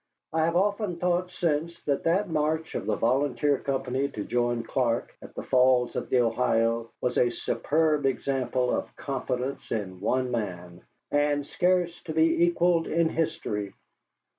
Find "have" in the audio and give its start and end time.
0.45-0.55